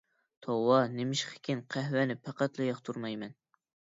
[0.45, 3.37] توۋا، نېمىشقىكىن قەھۋەنى پەقەتلا ياقتۇرمايمەن.